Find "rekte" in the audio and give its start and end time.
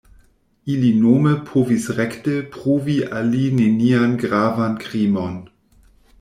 1.99-2.33